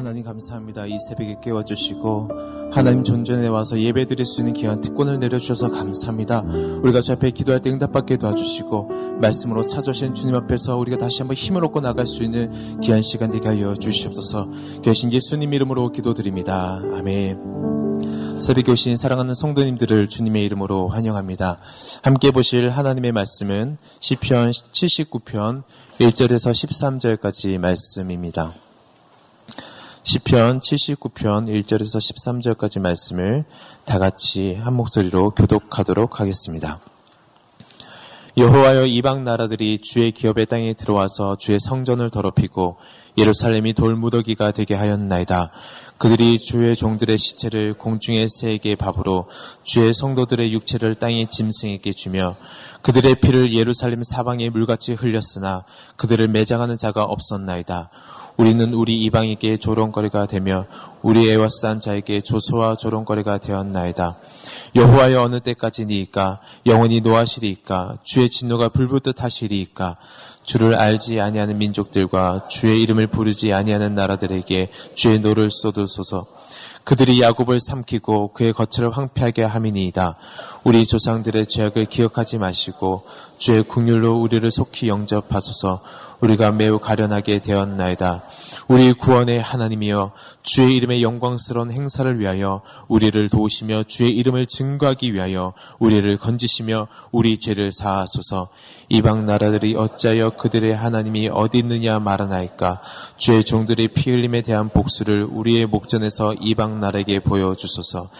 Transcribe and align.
하나님 0.00 0.24
감사합니다. 0.24 0.86
이 0.86 0.98
새벽에 0.98 1.36
깨워주시고 1.42 2.30
하나님 2.72 3.04
존전에 3.04 3.48
와서 3.48 3.78
예배 3.78 4.06
드릴 4.06 4.24
수 4.24 4.40
있는 4.40 4.54
귀한 4.54 4.80
특권을 4.80 5.20
내려주셔서 5.20 5.70
감사합니다. 5.70 6.40
우리가 6.40 7.02
주 7.02 7.12
앞에 7.12 7.30
기도할 7.32 7.60
때 7.60 7.68
응답받게 7.70 8.16
도와주시고 8.16 9.18
말씀으로 9.20 9.62
찾아오신 9.62 10.14
주님 10.14 10.34
앞에서 10.36 10.78
우리가 10.78 10.96
다시 10.96 11.18
한번 11.18 11.36
힘을 11.36 11.62
얻고 11.66 11.82
나갈 11.82 12.06
수 12.06 12.22
있는 12.22 12.80
귀한 12.80 13.02
시간 13.02 13.30
되게 13.30 13.46
하여 13.46 13.76
주시옵소서 13.76 14.48
계신 14.80 15.12
예수님 15.12 15.52
이름으로 15.52 15.92
기도드립니다. 15.92 16.80
아멘. 16.94 18.40
새벽에 18.40 18.72
오신 18.72 18.96
사랑하는 18.96 19.34
성도님들을 19.34 20.08
주님의 20.08 20.42
이름으로 20.46 20.88
환영합니다. 20.88 21.58
함께 22.00 22.30
보실 22.30 22.70
하나님의 22.70 23.12
말씀은 23.12 23.76
시편 24.00 24.52
79편 24.52 25.62
1절에서 25.98 26.52
13절까지 27.18 27.58
말씀입니다. 27.58 28.54
시편 30.12 30.58
79편 30.58 31.62
1절에서 31.62 32.56
13절까지 32.56 32.80
말씀을 32.80 33.44
다 33.84 34.00
같이 34.00 34.54
한 34.54 34.74
목소리로 34.74 35.30
교독하도록 35.30 36.18
하겠습니다. 36.18 36.80
여호와여 38.36 38.86
이방 38.86 39.22
나라들이 39.22 39.78
주의 39.78 40.10
기업의 40.10 40.46
땅에 40.46 40.74
들어와서 40.74 41.36
주의 41.36 41.60
성전을 41.60 42.10
더럽히고 42.10 42.78
예루살렘이 43.18 43.72
돌무더기가 43.72 44.50
되게 44.50 44.74
하였나이다. 44.74 45.52
그들이 45.98 46.40
주의 46.40 46.74
종들의 46.74 47.16
시체를 47.16 47.74
공중의 47.74 48.26
새에게 48.30 48.74
밥으로 48.74 49.28
주의 49.62 49.94
성도들의 49.94 50.52
육체를 50.52 50.96
땅의 50.96 51.28
짐승에게 51.28 51.92
주며 51.92 52.34
그들의 52.82 53.14
피를 53.20 53.52
예루살렘 53.52 54.02
사방에 54.02 54.50
물같이 54.50 54.94
흘렸으나 54.94 55.64
그들을 55.94 56.26
매장하는 56.26 56.78
자가 56.78 57.04
없었나이다. 57.04 57.90
우리는 58.36 58.72
우리 58.72 59.02
이웃에게 59.02 59.56
조롱거리가 59.58 60.26
되며 60.26 60.66
우리 61.02 61.30
에워싼 61.30 61.80
자에게 61.80 62.20
조소와 62.20 62.76
조롱거리가 62.76 63.38
되었나이다. 63.38 64.16
여호와여 64.76 65.22
어느 65.22 65.40
때까지니이까 65.40 66.40
영원히 66.66 67.00
노하시리이까 67.00 67.98
주의 68.04 68.28
진노가 68.28 68.70
불붙듯 68.70 69.22
하시리이까 69.22 69.96
주를 70.42 70.74
알지 70.74 71.20
아니하는 71.20 71.58
민족들과 71.58 72.48
주의 72.48 72.82
이름을 72.82 73.08
부르지 73.08 73.52
아니하는 73.52 73.94
나라들에게 73.94 74.70
주의 74.94 75.18
노를 75.18 75.50
쏟으소서. 75.50 76.26
그들이 76.84 77.20
야곱을 77.20 77.60
삼키고 77.60 78.32
그의 78.32 78.52
거처를 78.52 78.90
황폐하게 78.90 79.44
함이니이다. 79.44 80.16
우리 80.62 80.86
조상들의 80.86 81.46
죄악을 81.46 81.86
기억하지 81.86 82.38
마시고 82.38 83.04
주의 83.38 83.62
국률로 83.62 84.20
우리를 84.20 84.50
속히 84.50 84.88
영접하소서. 84.88 85.80
우리가 86.20 86.52
매우 86.52 86.78
가련하게 86.78 87.38
되었나이다. 87.38 88.24
우리 88.68 88.92
구원의 88.92 89.40
하나님이여 89.40 90.12
주의 90.42 90.76
이름의 90.76 91.02
영광스러운 91.02 91.70
행사를 91.70 92.20
위하여 92.20 92.60
우리를 92.88 93.28
도우시며 93.30 93.84
주의 93.84 94.14
이름을 94.16 94.46
증거하기 94.46 95.14
위하여 95.14 95.54
우리를 95.78 96.14
건지시며 96.18 96.88
우리 97.10 97.40
죄를 97.40 97.72
사하소서. 97.72 98.48
이방 98.90 99.24
나라들이 99.24 99.74
어찌하여 99.76 100.30
그들의 100.30 100.76
하나님이 100.76 101.28
어디 101.28 101.58
있느냐 101.58 101.98
말하나이까 101.98 102.82
주의 103.16 103.42
종들의 103.42 103.88
피 103.88 104.10
흘림에 104.10 104.42
대한 104.42 104.68
복수를 104.68 105.26
우리의 105.30 105.66
목전에서 105.66 106.34
이방 106.34 106.80
나라에게 106.80 107.20
보여주소서. 107.20 108.10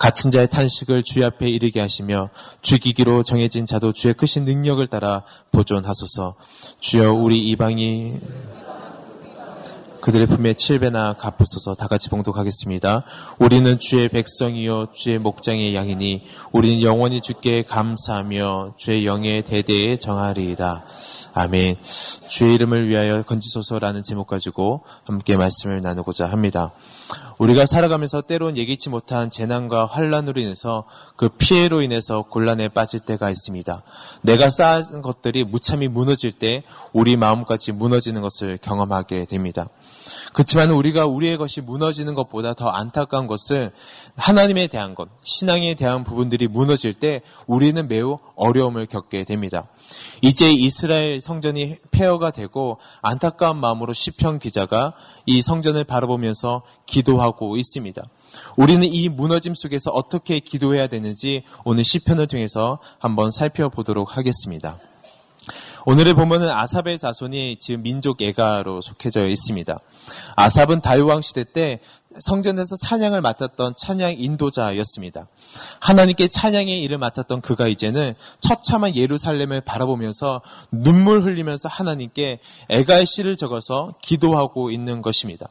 갇힌 0.00 0.30
자의 0.30 0.48
탄식을 0.48 1.02
주의 1.02 1.26
앞에 1.26 1.46
이르게 1.46 1.78
하시며 1.78 2.30
죽이기로 2.62 3.22
정해진 3.22 3.66
자도 3.66 3.92
주의 3.92 4.14
크신 4.14 4.46
능력을 4.46 4.84
따라 4.86 5.24
보존하소서. 5.52 6.36
주여 6.80 7.12
우리 7.12 7.46
이방이 7.48 8.18
그들의 10.00 10.26
품에 10.28 10.54
칠배나 10.54 11.18
갚으소서 11.18 11.74
다 11.74 11.86
같이 11.86 12.08
봉독하겠습니다. 12.08 13.04
우리는 13.38 13.78
주의 13.78 14.08
백성이요 14.08 14.92
주의 14.94 15.18
목장의 15.18 15.74
양이니 15.74 16.26
우리는 16.52 16.80
영원히 16.80 17.20
주께 17.20 17.62
감사하며 17.62 18.76
주의 18.78 19.04
영의 19.04 19.42
대대에 19.42 19.98
정하리이다. 19.98 20.82
아멘. 21.34 21.76
주의 22.30 22.54
이름을 22.54 22.88
위하여 22.88 23.22
건지소서라는 23.22 24.02
제목 24.02 24.28
가지고 24.28 24.84
함께 25.04 25.36
말씀을 25.36 25.82
나누고자 25.82 26.24
합니다. 26.24 26.72
우리가 27.40 27.64
살아가면서 27.64 28.20
때론 28.20 28.58
예기치 28.58 28.90
못한 28.90 29.30
재난과 29.30 29.86
환란으로 29.86 30.42
인해서 30.42 30.84
그 31.16 31.30
피해로 31.30 31.80
인해서 31.80 32.20
곤란에 32.20 32.68
빠질 32.68 33.00
때가 33.00 33.30
있습니다. 33.30 33.82
내가 34.20 34.50
쌓은 34.50 35.00
것들이 35.00 35.44
무참히 35.44 35.88
무너질 35.88 36.32
때 36.32 36.64
우리 36.92 37.16
마음까지 37.16 37.72
무너지는 37.72 38.20
것을 38.20 38.58
경험하게 38.58 39.24
됩니다. 39.24 39.70
그렇지만 40.34 40.70
우리가 40.70 41.06
우리의 41.06 41.38
것이 41.38 41.62
무너지는 41.62 42.14
것보다 42.14 42.52
더 42.52 42.68
안타까운 42.68 43.26
것은 43.26 43.70
하나님에 44.16 44.66
대한 44.66 44.94
것, 44.94 45.08
신앙에 45.22 45.74
대한 45.74 46.04
부분들이 46.04 46.46
무너질 46.46 46.92
때 46.92 47.22
우리는 47.46 47.88
매우 47.88 48.18
어려움을 48.36 48.84
겪게 48.84 49.24
됩니다. 49.24 49.66
이제 50.22 50.52
이스라엘 50.52 51.20
성전이 51.20 51.76
폐허가 51.90 52.30
되고 52.30 52.78
안타까운 53.02 53.56
마음으로 53.56 53.92
시편 53.92 54.38
기자가 54.38 54.94
이 55.26 55.42
성전을 55.42 55.84
바라보면서 55.84 56.62
기도하고 56.86 57.56
있습니다. 57.56 58.02
우리는 58.56 58.84
이 58.84 59.08
무너짐 59.08 59.54
속에서 59.54 59.90
어떻게 59.90 60.40
기도해야 60.40 60.86
되는지 60.86 61.42
오늘 61.64 61.84
시편을 61.84 62.26
통해서 62.26 62.78
한번 62.98 63.30
살펴보도록 63.30 64.16
하겠습니다. 64.16 64.78
오늘의 65.86 66.14
본문은 66.14 66.48
아삽의 66.50 66.98
자손이 66.98 67.56
지금 67.58 67.82
민족 67.82 68.20
예가로 68.20 68.82
속해져 68.82 69.26
있습니다. 69.26 69.78
아삽은 70.36 70.82
다윗왕 70.82 71.22
시대 71.22 71.44
때 71.44 71.80
성전에서 72.18 72.76
찬양을 72.76 73.20
맡았던 73.20 73.74
찬양 73.76 74.14
인도자였습니다. 74.18 75.28
하나님께 75.80 76.28
찬양의 76.28 76.82
일을 76.82 76.98
맡았던 76.98 77.40
그가 77.40 77.68
이제는 77.68 78.14
처참한 78.40 78.96
예루살렘을 78.96 79.60
바라보면서 79.60 80.42
눈물 80.72 81.22
흘리면서 81.22 81.68
하나님께 81.68 82.40
애가의 82.68 83.06
시를 83.06 83.36
적어서 83.36 83.94
기도하고 84.02 84.70
있는 84.70 85.02
것입니다. 85.02 85.48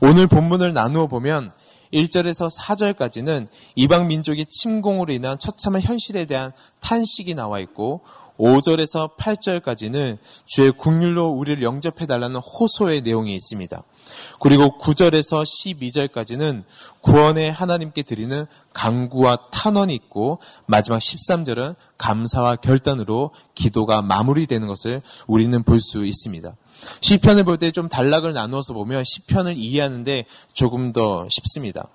오늘 0.00 0.26
본문을 0.26 0.72
나누어 0.72 1.06
보면 1.06 1.52
1절에서 1.92 2.50
4절까지는 2.56 3.48
이방 3.74 4.08
민족의 4.08 4.46
침공으로 4.46 5.12
인한 5.12 5.38
처참한 5.38 5.80
현실에 5.82 6.24
대한 6.24 6.52
탄식이 6.80 7.34
나와 7.34 7.60
있고 7.60 8.02
5절에서 8.40 9.16
8절까지는 9.16 10.16
주의 10.46 10.72
국률로 10.72 11.28
우리를 11.28 11.62
영접해 11.62 12.06
달라는 12.06 12.40
호소의 12.40 13.02
내용이 13.02 13.34
있습니다. 13.34 13.82
그리고 14.40 14.78
9절에서 14.78 15.44
12절까지는 15.44 16.64
구원의 17.02 17.52
하나님께 17.52 18.02
드리는 18.02 18.46
강구와 18.72 19.50
탄원이 19.52 19.94
있고 19.94 20.38
마지막 20.64 20.98
13절은 20.98 21.74
감사와 21.98 22.56
결단으로 22.56 23.32
기도가 23.54 24.00
마무리되는 24.00 24.66
것을 24.66 25.02
우리는 25.26 25.62
볼 25.62 25.80
수 25.80 26.06
있습니다. 26.06 26.54
시편을 27.00 27.44
볼 27.44 27.58
때 27.58 27.70
좀 27.72 27.88
단락을 27.88 28.32
나누어서 28.32 28.72
보면 28.74 29.04
시편을 29.04 29.56
이해하는데 29.56 30.24
조금 30.52 30.92
더 30.92 31.26
쉽습니다. 31.28 31.88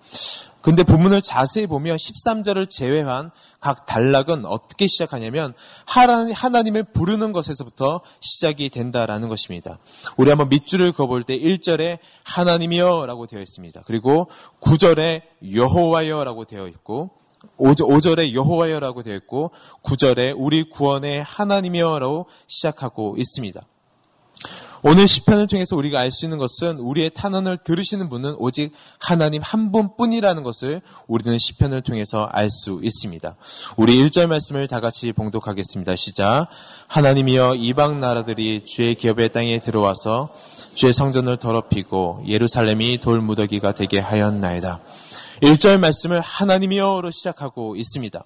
근데 0.62 0.84
본문을 0.84 1.22
자세히 1.22 1.68
보면 1.68 1.96
13절을 1.98 2.70
제외한 2.70 3.30
각 3.60 3.86
단락은 3.86 4.46
어떻게 4.46 4.88
시작하냐면 4.88 5.54
하나님을 5.86 6.84
부르는 6.86 7.32
것에서부터 7.34 8.02
시작이 8.20 8.70
된다라는 8.70 9.30
것입니다. 9.30 9.78
우리 10.18 10.30
한번 10.30 10.50
밑줄을 10.50 10.92
그어볼 10.92 11.24
때 11.24 11.38
1절에 11.38 12.00
하나님이여 12.24 13.06
라고 13.06 13.28
되어 13.28 13.42
있습니다. 13.42 13.84
그리고 13.86 14.28
9절에 14.62 15.22
여호와여 15.54 16.24
라고 16.24 16.46
되어 16.46 16.68
있고 16.68 17.12
5절에 17.60 18.34
여호와여 18.34 18.80
라고 18.80 19.04
되어 19.04 19.16
있고 19.18 19.52
9절에 19.84 20.34
우리 20.36 20.68
구원의 20.68 21.22
하나님이여 21.24 22.00
라고 22.00 22.26
시작하고 22.48 23.16
있습니다. 23.20 23.62
오늘 24.88 25.08
시편을 25.08 25.48
통해서 25.48 25.76
우리가 25.76 26.00
알 26.00 26.12
수 26.12 26.28
있는 26.28 26.38
것은 26.38 26.78
우리의 26.78 27.10
탄원을 27.16 27.58
들으시는 27.64 28.08
분은 28.08 28.36
오직 28.38 28.72
하나님 29.00 29.42
한 29.42 29.72
분뿐이라는 29.72 30.44
것을 30.44 30.80
우리는 31.08 31.40
시편을 31.40 31.82
통해서 31.82 32.30
알 32.32 32.52
수 32.52 32.80
있습니다. 32.84 33.36
우리 33.78 33.96
1절 33.96 34.28
말씀을 34.28 34.68
다 34.68 34.80
같이 34.80 35.12
봉독하겠습니다. 35.12 35.96
시작. 35.96 36.50
하나님이여 36.86 37.56
이방 37.56 38.00
나라들이 38.00 38.64
주의 38.64 38.94
기업의 38.94 39.30
땅에 39.30 39.60
들어와서 39.60 40.30
주의 40.76 40.94
성전을 40.94 41.38
더럽히고 41.38 42.26
예루살렘이 42.28 43.00
돌무더기가 43.00 43.72
되게 43.72 43.98
하였나이다. 43.98 44.82
1절 45.42 45.80
말씀을 45.80 46.22
하나님이여로 46.22 47.10
시작하고 47.10 47.76
있습니다. 47.76 48.24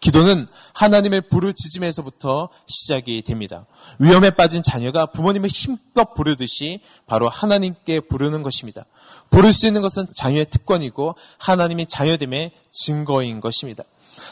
기도는 0.00 0.46
하나님의 0.74 1.22
부르짖음에서부터 1.28 2.48
시작이 2.66 3.22
됩니다. 3.22 3.66
위험에 3.98 4.30
빠진 4.30 4.62
자녀가 4.62 5.06
부모님을 5.06 5.48
힘껏 5.48 6.14
부르듯이 6.14 6.80
바로 7.06 7.28
하나님께 7.28 8.02
부르는 8.08 8.42
것입니다. 8.42 8.84
부를 9.30 9.52
수 9.52 9.66
있는 9.66 9.82
것은 9.82 10.06
자녀의 10.14 10.46
특권이고 10.50 11.16
하나님이 11.38 11.86
자녀됨의 11.86 12.52
증거인 12.70 13.40
것입니다. 13.40 13.84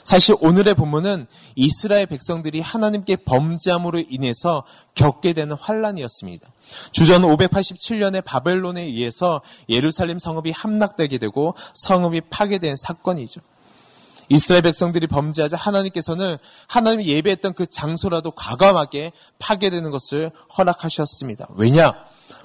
사실 0.04 0.34
오늘의 0.40 0.74
본문은 0.74 1.26
이스라엘 1.54 2.06
백성들이 2.06 2.60
하나님께 2.60 3.16
범죄함으로 3.24 4.02
인해서 4.08 4.64
겪게 4.94 5.32
되는 5.32 5.56
환란이었습니다. 5.56 6.48
주전 6.92 7.22
587년에 7.22 8.24
바벨론에 8.24 8.82
의해서 8.82 9.42
예루살렘 9.68 10.18
성읍이 10.18 10.50
함락되게 10.50 11.18
되고 11.18 11.54
성읍이 11.74 12.22
파괴된 12.30 12.76
사건이죠. 12.76 13.40
이스라엘 14.28 14.62
백성들이 14.62 15.06
범죄하자 15.06 15.56
하나님께서는 15.56 16.37
하나님이 16.69 17.06
예배했던 17.06 17.55
그 17.55 17.67
장소라도 17.67 18.32
과감하게 18.32 19.12
파괴되는 19.38 19.90
것을 19.90 20.31
허락하셨습니다. 20.56 21.49
왜냐? 21.56 21.94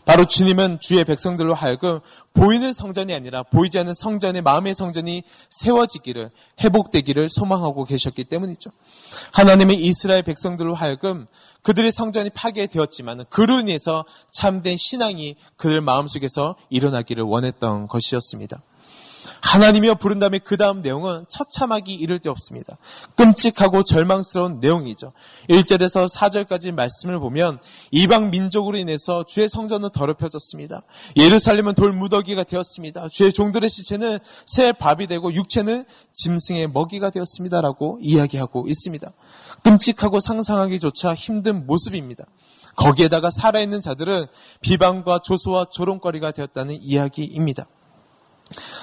바로 0.06 0.26
주님은 0.26 0.80
주의 0.80 1.04
백성들로 1.04 1.54
하여금 1.54 2.00
보이는 2.34 2.74
성전이 2.74 3.14
아니라 3.14 3.44
보이지 3.44 3.78
않는 3.80 3.94
성전의 3.94 4.42
마음의 4.42 4.74
성전이 4.74 5.24
세워지기를 5.50 6.32
회복되기를 6.60 7.30
소망하고 7.30 7.86
계셨기 7.86 8.24
때문이죠. 8.26 8.72
하나님은 9.32 9.76
이스라엘 9.76 10.24
백성들로 10.24 10.74
하여금 10.74 11.28
그들의 11.62 11.92
성전이 11.92 12.32
파괴되었지만 12.32 13.26
그로 13.30 13.60
인해서 13.60 14.06
참된 14.32 14.76
신앙이 14.78 15.36
그들 15.58 15.82
마음속에서 15.82 16.56
일어나기를 16.70 17.24
원했던 17.24 17.88
것이었습니다. 17.88 18.62
하나님이여 19.42 19.96
부른 19.96 20.20
다음에 20.20 20.40
그 20.40 20.58
다음 20.58 20.82
내용은 20.82 21.26
처참하기 21.30 21.94
이를 21.94 22.20
데 22.20 22.30
없습니다. 22.30 22.78
끔찍하고 23.16 23.84
절망스러운 23.84 24.60
내용이죠. 24.60 25.12
1절에서 25.50 26.14
4절까지 26.14 26.74
말씀을 26.74 27.20
보면 27.20 27.60
이방 27.92 28.30
민족으로 28.32 28.78
인해서 28.78 29.24
주의 29.24 29.50
성전은 29.50 29.90
더럽혀졌습니다. 29.90 30.84
예루살렘은 31.18 31.74
돌 31.74 31.92
무더기가 31.92 32.44
되었습니다. 32.44 33.08
주의 33.10 33.34
종들의 33.34 33.70
시체는 33.70 34.20
새 34.46 34.72
밥이 34.72 35.08
되고 35.08 35.34
육체는 35.34 35.86
짐승의 36.14 36.70
먹이가 36.70 37.10
되었습니다라고 37.10 38.00
이야기하고 38.02 38.66
있습니다. 38.68 39.12
끔찍하고 39.64 40.20
상상하기조차 40.20 41.14
힘든 41.16 41.66
모습입니다. 41.66 42.26
거기에다가 42.76 43.30
살아있는 43.32 43.82
자들은 43.82 44.26
비방과 44.62 45.20
조소와 45.24 45.66
조롱거리가 45.72 46.32
되었다는 46.32 46.80
이야기입니다. 46.82 47.68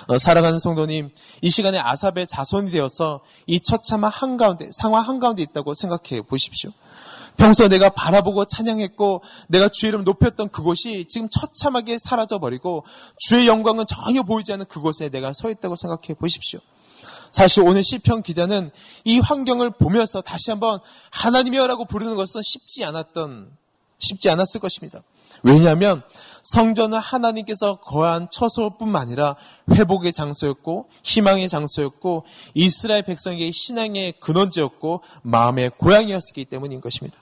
어, 0.06 0.18
사랑하는 0.18 0.58
성도님, 0.58 1.10
이 1.42 1.50
시간에 1.50 1.78
아삽의 1.78 2.26
자손이 2.28 2.70
되어서 2.70 3.20
이 3.46 3.60
처참한 3.60 4.10
한가운데, 4.10 4.70
상황 4.72 5.06
한가운데 5.06 5.42
있다고 5.42 5.74
생각해 5.74 6.22
보십시오. 6.22 6.70
평소 7.36 7.68
내가 7.68 7.88
바라보고 7.88 8.44
찬양했고 8.46 9.22
내가 9.46 9.68
주의 9.68 9.90
이름 9.90 10.02
높였던 10.02 10.50
그곳이 10.50 11.06
지금 11.08 11.28
처참하게 11.30 11.96
사라져버리고 11.98 12.84
주의 13.16 13.46
영광은 13.46 13.84
전혀 13.86 14.24
보이지 14.24 14.52
않는 14.52 14.66
그곳에 14.66 15.08
내가 15.08 15.32
서 15.32 15.48
있다고 15.48 15.76
생각해 15.76 16.14
보십시오. 16.18 16.58
사실 17.30 17.62
오늘 17.62 17.84
시편 17.84 18.22
기자는 18.22 18.70
이 19.04 19.20
환경을 19.20 19.70
보면서 19.70 20.20
다시 20.20 20.50
한번 20.50 20.80
하나님이여라고 21.10 21.84
부르는 21.84 22.16
것은 22.16 22.42
쉽지 22.42 22.84
않았던 22.84 23.50
쉽지 24.00 24.30
않았을 24.30 24.60
것입니다. 24.60 25.02
왜냐하면 25.42 26.02
성전은 26.52 26.98
하나님께서 26.98 27.76
거한 27.80 28.28
처소뿐만 28.30 29.02
아니라 29.02 29.36
회복의 29.70 30.14
장소였고 30.14 30.88
희망의 31.02 31.48
장소였고 31.48 32.24
이스라엘 32.54 33.02
백성에게 33.02 33.50
신앙의 33.52 34.14
근원지였고 34.20 35.02
마음의 35.22 35.72
고향이었기 35.76 36.46
때문인 36.46 36.80
것입니다. 36.80 37.18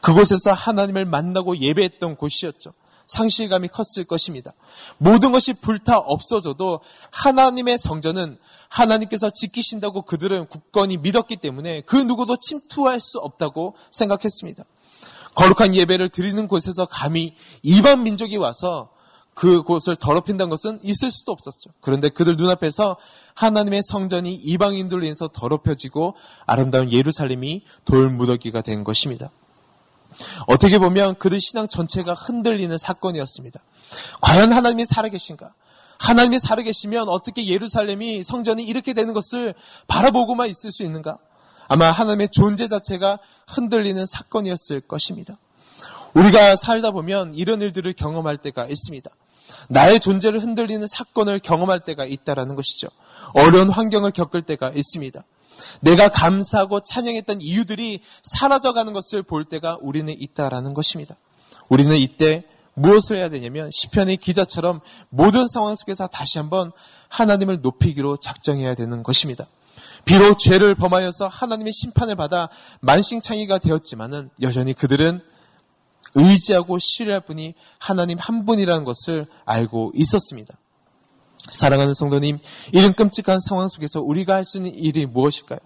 그곳에서 0.00 0.52
하나님을 0.52 1.04
만나고 1.04 1.58
예배했던 1.58 2.14
곳이었죠. 2.16 2.72
상실감이 3.08 3.68
컸을 3.68 4.06
것입니다. 4.06 4.52
모든 4.98 5.32
것이 5.32 5.52
불타 5.60 5.98
없어져도 5.98 6.78
하나님의 7.10 7.76
성전은 7.76 8.38
하나님께서 8.68 9.30
지키신다고 9.30 10.02
그들은 10.02 10.46
굳건히 10.46 10.96
믿었기 10.96 11.36
때문에 11.38 11.80
그 11.80 11.96
누구도 11.96 12.36
침투할 12.36 13.00
수 13.00 13.18
없다고 13.18 13.74
생각했습니다. 13.90 14.64
거룩한 15.40 15.74
예배를 15.74 16.10
드리는 16.10 16.46
곳에서 16.48 16.84
감히 16.84 17.34
이방 17.62 18.02
민족이 18.02 18.36
와서 18.36 18.90
그곳을 19.32 19.96
더럽힌다는 19.96 20.50
것은 20.50 20.80
있을 20.82 21.10
수도 21.10 21.32
없었죠. 21.32 21.70
그런데 21.80 22.10
그들 22.10 22.36
눈앞에서 22.36 22.98
하나님의 23.32 23.80
성전이 23.82 24.34
이방인들로 24.34 25.02
인해서 25.02 25.28
더럽혀지고 25.28 26.14
아름다운 26.44 26.92
예루살렘이 26.92 27.62
돌무더기가 27.86 28.60
된 28.60 28.84
것입니다. 28.84 29.30
어떻게 30.46 30.78
보면 30.78 31.14
그들 31.14 31.40
신앙 31.40 31.68
전체가 31.68 32.12
흔들리는 32.12 32.76
사건이었습니다. 32.76 33.60
과연 34.20 34.52
하나님이 34.52 34.84
살아계신가? 34.84 35.54
하나님이 35.98 36.38
살아계시면 36.38 37.08
어떻게 37.08 37.46
예루살렘이 37.46 38.22
성전이 38.24 38.62
이렇게 38.64 38.92
되는 38.92 39.14
것을 39.14 39.54
바라보고만 39.86 40.50
있을 40.50 40.70
수 40.70 40.82
있는가? 40.82 41.16
아마 41.72 41.92
하나님의 41.92 42.30
존재 42.32 42.66
자체가 42.66 43.20
흔들리는 43.46 44.04
사건이었을 44.04 44.80
것입니다. 44.80 45.38
우리가 46.14 46.56
살다 46.56 46.90
보면 46.90 47.34
이런 47.34 47.62
일들을 47.62 47.92
경험할 47.92 48.38
때가 48.38 48.66
있습니다. 48.66 49.08
나의 49.68 50.00
존재를 50.00 50.42
흔들리는 50.42 50.84
사건을 50.88 51.38
경험할 51.38 51.78
때가 51.78 52.06
있다라는 52.06 52.56
것이죠. 52.56 52.88
어려운 53.34 53.70
환경을 53.70 54.10
겪을 54.10 54.42
때가 54.42 54.72
있습니다. 54.74 55.22
내가 55.78 56.08
감사하고 56.08 56.80
찬양했던 56.80 57.40
이유들이 57.40 58.02
사라져가는 58.24 58.92
것을 58.92 59.22
볼 59.22 59.44
때가 59.44 59.78
우리는 59.80 60.12
있다라는 60.12 60.74
것입니다. 60.74 61.14
우리는 61.68 61.94
이때 61.94 62.42
무엇을 62.74 63.16
해야 63.16 63.28
되냐면 63.28 63.70
시편의 63.72 64.16
기자처럼 64.16 64.80
모든 65.08 65.46
상황 65.46 65.76
속에서 65.76 66.08
다시 66.08 66.38
한번 66.38 66.72
하나님을 67.10 67.60
높이기로 67.60 68.16
작정해야 68.16 68.74
되는 68.74 69.04
것입니다. 69.04 69.46
비록 70.04 70.38
죄를 70.38 70.74
범하여서 70.74 71.28
하나님의 71.28 71.72
심판을 71.72 72.16
받아 72.16 72.48
만신창이가 72.80 73.58
되었지만은 73.58 74.30
여전히 74.42 74.72
그들은 74.72 75.20
의지하고 76.14 76.78
신뢰할 76.80 77.20
분이 77.20 77.54
하나님 77.78 78.18
한 78.18 78.44
분이라는 78.44 78.84
것을 78.84 79.26
알고 79.44 79.92
있었습니다. 79.94 80.54
사랑하는 81.50 81.94
성도님, 81.94 82.38
이런 82.72 82.92
끔찍한 82.92 83.38
상황 83.40 83.68
속에서 83.68 84.00
우리가 84.00 84.34
할 84.34 84.44
수 84.44 84.58
있는 84.58 84.74
일이 84.74 85.06
무엇일까요? 85.06 85.58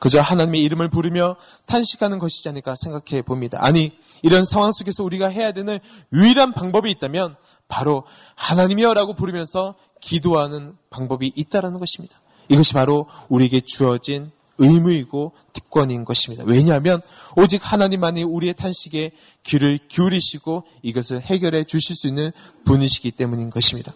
그저 0.00 0.20
하나님의 0.20 0.62
이름을 0.62 0.88
부르며 0.90 1.36
탄식하는 1.66 2.18
것이지 2.18 2.48
않을까 2.50 2.76
생각해 2.76 3.22
봅니다. 3.22 3.58
아니, 3.60 3.98
이런 4.22 4.44
상황 4.44 4.70
속에서 4.72 5.02
우리가 5.02 5.28
해야 5.28 5.52
되는 5.52 5.78
유일한 6.12 6.52
방법이 6.52 6.90
있다면 6.90 7.34
바로 7.66 8.04
하나님이여라고 8.36 9.14
부르면서 9.14 9.74
기도하는 10.00 10.76
방법이 10.90 11.32
있다라는 11.34 11.80
것입니다. 11.80 12.20
이것이 12.48 12.72
바로 12.72 13.06
우리에게 13.28 13.60
주어진 13.64 14.30
의무이고 14.58 15.32
특권인 15.52 16.04
것입니다. 16.04 16.44
왜냐하면 16.46 17.00
오직 17.36 17.60
하나님만이 17.62 18.24
우리의 18.24 18.54
탄식에 18.54 19.12
귀를 19.44 19.78
기울이시고 19.88 20.64
이것을 20.82 21.20
해결해 21.20 21.64
주실 21.64 21.96
수 21.96 22.08
있는 22.08 22.32
분이시기 22.64 23.12
때문인 23.12 23.50
것입니다. 23.50 23.92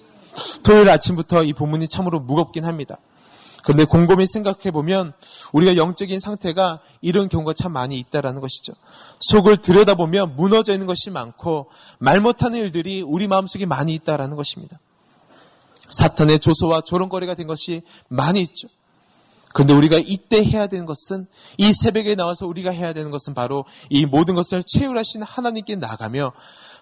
토요일 0.63 0.89
아침부터 0.89 1.45
이 1.45 1.53
본문이 1.53 1.89
참으로 1.89 2.21
무겁긴 2.21 2.65
합니다. 2.65 2.99
그런데 3.63 3.85
곰곰이 3.85 4.27
생각해 4.27 4.71
보면 4.73 5.13
우리가 5.53 5.77
영적인 5.77 6.19
상태가 6.21 6.81
이런 7.01 7.29
경우가 7.29 7.53
참 7.55 7.73
많이 7.73 7.99
있다라는 7.99 8.41
것이죠. 8.41 8.73
속을 9.21 9.59
들여다보면 9.59 10.37
무너져 10.37 10.73
있는 10.73 10.87
것이 10.87 11.11
많고 11.11 11.69
말 11.99 12.21
못하는 12.21 12.59
일들이 12.59 13.03
우리 13.03 13.29
마음속에 13.29 13.67
많이 13.67 13.95
있다라는 13.95 14.37
것입니다. 14.37 14.81
사탄의 15.93 16.41
조소와 16.41 16.83
조롱거리가 16.83 17.35
된 17.35 17.47
것이 17.47 17.83
많이 18.09 18.41
있죠. 18.41 18.69
그런데 19.53 19.75
우리가 19.75 19.99
이때 19.99 20.43
해야 20.43 20.67
되는 20.67 20.87
것은 20.87 21.27
이 21.59 21.73
새벽에 21.73 22.15
나와서 22.15 22.47
우리가 22.47 22.71
해야 22.71 22.93
되는 22.93 23.11
것은 23.11 23.35
바로 23.35 23.65
이 23.91 24.07
모든 24.07 24.35
것을 24.35 24.65
채울하신 24.67 25.23
하나님께 25.23 25.77
나가며 25.77 26.33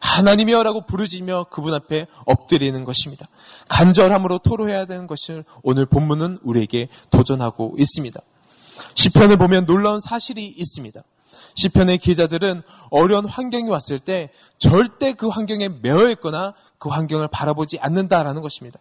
하나님이여라고 0.01 0.87
부르짖며 0.87 1.47
그분 1.51 1.75
앞에 1.75 2.07
엎드리는 2.25 2.85
것입니다. 2.85 3.29
간절함으로 3.69 4.39
토로해야 4.39 4.87
되는 4.87 5.07
것을 5.07 5.45
오늘 5.63 5.85
본문은 5.85 6.39
우리에게 6.43 6.89
도전하고 7.11 7.77
있습니다. 7.79 8.21
시편을 8.95 9.37
보면 9.37 9.67
놀라운 9.67 10.01
사실이 10.01 10.47
있습니다. 10.47 11.03
시편의 11.55 11.99
기자들은 11.99 12.63
어려운 12.91 13.27
환경이 13.27 13.69
왔을 13.69 13.99
때 13.99 14.31
절대 14.59 15.13
그 15.13 15.29
환경에 15.29 15.69
매여 15.83 16.09
있거나 16.11 16.55
그 16.79 16.89
환경을 16.89 17.29
바라보지 17.29 17.79
않는다라는 17.81 18.41
것입니다. 18.41 18.79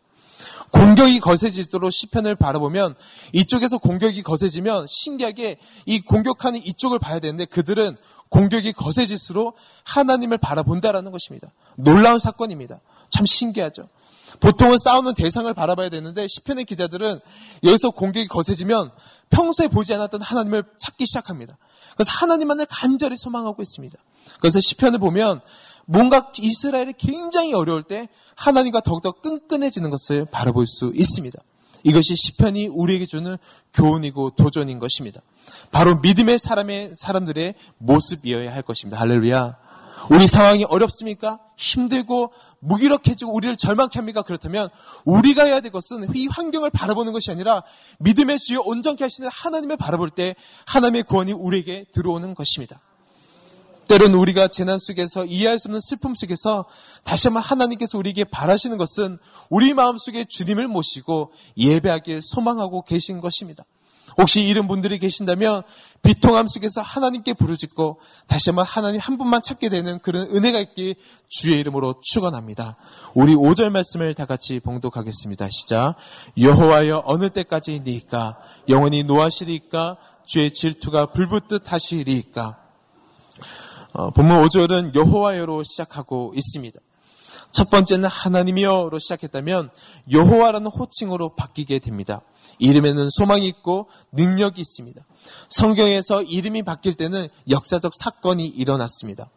공격이 0.71 1.19
거세질수록 1.19 1.91
시편을 1.91 2.35
바라보면 2.35 2.95
이쪽에서 3.33 3.77
공격이 3.77 4.23
거세지면 4.23 4.85
신기하게 4.87 5.57
이 5.85 6.01
공격하는 6.01 6.61
이쪽을 6.65 6.99
봐야 6.99 7.19
되는데 7.19 7.45
그들은 7.45 7.97
공격이 8.29 8.73
거세질수록 8.73 9.55
하나님을 9.83 10.37
바라본다라는 10.37 11.11
것입니다. 11.11 11.51
놀라운 11.75 12.19
사건입니다. 12.19 12.79
참 13.09 13.25
신기하죠. 13.25 13.89
보통은 14.39 14.77
싸우는 14.77 15.15
대상을 15.15 15.51
바라봐야 15.53 15.89
되는데 15.89 16.27
시편의 16.27 16.65
기자들은 16.65 17.19
여기서 17.63 17.89
공격이 17.91 18.27
거세지면 18.27 18.91
평소에 19.31 19.67
보지 19.67 19.93
않았던 19.93 20.21
하나님을 20.21 20.63
찾기 20.77 21.05
시작합니다. 21.07 21.57
그래서 21.95 22.11
하나님만을 22.11 22.67
간절히 22.69 23.17
소망하고 23.17 23.61
있습니다. 23.61 23.97
그래서 24.39 24.59
시편을 24.59 24.99
보면 24.99 25.41
뭔가 25.89 26.31
이스라엘이 26.37 26.93
굉장히 26.99 27.51
어려울 27.55 27.81
때 27.81 28.09
하나님과 28.35 28.81
더욱더 28.81 29.11
끈끈해지는 29.11 29.89
것을 29.89 30.25
바라볼 30.25 30.67
수 30.67 30.93
있습니다. 30.95 31.39
이것이 31.83 32.15
시편이 32.15 32.67
우리에게 32.67 33.07
주는 33.07 33.37
교훈이고 33.73 34.31
도전인 34.31 34.77
것입니다. 34.77 35.21
바로 35.71 35.99
믿음의 35.99 36.37
사람의 36.37 36.93
사람들의 36.95 37.55
모습이어야 37.79 38.53
할 38.53 38.61
것입니다. 38.61 38.99
할렐루야. 38.99 39.57
우리 40.11 40.27
상황이 40.27 40.63
어렵습니까? 40.63 41.39
힘들고 41.57 42.33
무기력해지고 42.59 43.33
우리를 43.33 43.57
절망케 43.57 43.97
합니까? 43.97 44.21
그렇다면 44.21 44.69
우리가 45.05 45.45
해야 45.45 45.59
될 45.59 45.71
것은 45.71 46.07
이 46.15 46.27
환경을 46.27 46.69
바라보는 46.69 47.13
것이 47.13 47.31
아니라 47.31 47.63
믿음의 47.97 48.37
주여 48.39 48.61
온전케 48.63 49.03
하시는 49.03 49.27
하나님을 49.27 49.75
바라볼 49.77 50.11
때 50.11 50.35
하나님의 50.67 51.03
구원이 51.03 51.31
우리에게 51.31 51.85
들어오는 51.93 52.35
것입니다. 52.35 52.79
때로는 53.89 54.13
우리가 54.19 54.49
재난 54.49 54.77
속에서 54.77 55.25
이해할 55.25 55.57
수 55.57 55.67
없는 55.67 55.79
슬픔 55.79 56.13
속에서 56.13 56.65
다시 57.03 57.27
한번 57.27 57.41
하나님께서 57.41 57.97
우리에게 57.97 58.23
바라시는 58.23 58.77
것은 58.77 59.17
우리 59.49 59.73
마음속에 59.73 60.25
주님을 60.29 60.67
모시고 60.67 61.33
예배하길 61.57 62.21
소망하고 62.21 62.83
계신 62.83 63.19
것입니다. 63.19 63.65
혹시 64.19 64.41
이런 64.41 64.67
분들이 64.67 64.99
계신다면 64.99 65.63
비통함 66.03 66.47
속에서 66.47 66.81
하나님께 66.81 67.33
부르짖고 67.33 67.99
다시 68.27 68.51
한번 68.51 68.65
하나님 68.65 68.99
한 69.01 69.17
분만 69.17 69.41
찾게 69.41 69.69
되는 69.69 69.97
그런 69.99 70.29
은혜가 70.35 70.59
있길 70.59 70.93
주의 71.27 71.59
이름으로 71.59 71.95
축원합니다. 72.03 72.75
우리 73.15 73.33
5절 73.33 73.71
말씀을 73.71 74.13
다 74.13 74.25
같이 74.25 74.59
봉독하겠습니다. 74.59 75.47
시작. 75.49 75.95
여호와여 76.37 77.03
어느 77.05 77.29
때까지 77.29 77.81
니까 77.83 78.37
영원히 78.67 79.03
노하시리까 79.03 79.97
주의 80.27 80.51
질투가 80.51 81.07
불붙듯 81.07 81.71
하시리까 81.71 82.57
어, 83.93 84.11
본문 84.11 84.43
5절은 84.43 84.95
여호와여로 84.95 85.63
시작하고 85.63 86.33
있습니다. 86.35 86.79
첫 87.51 87.69
번째는 87.71 88.07
하나님이여로 88.07 88.99
시작했다면 88.99 89.71
여호와라는 90.11 90.67
호칭으로 90.67 91.35
바뀌게 91.35 91.79
됩니다. 91.79 92.21
이름에는 92.59 93.09
소망이 93.09 93.47
있고 93.47 93.87
능력이 94.11 94.61
있습니다. 94.61 95.01
성경에서 95.49 96.21
이름이 96.21 96.63
바뀔 96.63 96.93
때는 96.93 97.27
역사적 97.49 97.93
사건이 97.95 98.45
일어났습니다. 98.45 99.29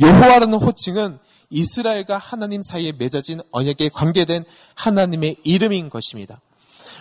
여호와라는 0.00 0.54
호칭은 0.54 1.18
이스라엘과 1.50 2.18
하나님 2.18 2.62
사이에 2.62 2.92
맺어진 2.92 3.40
언약에 3.52 3.90
관계된 3.90 4.44
하나님의 4.74 5.36
이름인 5.44 5.90
것입니다. 5.90 6.40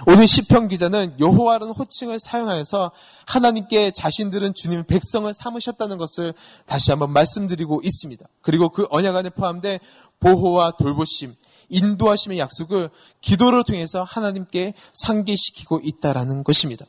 오늘 0.08 0.28
시편 0.28 0.68
기자는 0.68 1.16
여호와라는 1.20 1.74
호칭을 1.74 2.20
사용하여서 2.20 2.92
하나님께 3.28 3.92
자신들은 3.92 4.54
주님의 4.56 4.86
백성을 4.88 5.32
삼으셨다는 5.32 5.98
것을 5.98 6.34
다시 6.66 6.92
한번 6.92 7.12
말씀드리고 7.12 7.82
있습니다. 7.84 8.26
그리고 8.42 8.70
그 8.70 8.88
언약 8.90 9.16
안에 9.16 9.30
포함된 9.30 9.80
보호와 10.20 10.72
돌보심, 10.72 11.36
인도하심의 11.70 12.40
약속을 12.40 12.90
기도를 13.22 13.64
통해서 13.64 14.04
하나님께 14.04 14.74
상기시키고 14.94 15.82
있다라는 15.84 16.44
것입니다. 16.44 16.86